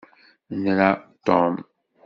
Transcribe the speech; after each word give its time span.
Nra 0.63 0.89
Tom. 1.25 1.53